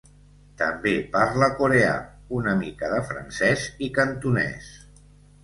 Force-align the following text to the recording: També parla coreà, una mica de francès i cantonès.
També 0.61 0.93
parla 1.15 1.49
coreà, 1.59 1.91
una 2.39 2.57
mica 2.63 2.91
de 2.95 3.03
francès 3.11 3.67
i 3.91 3.93
cantonès. 4.01 4.73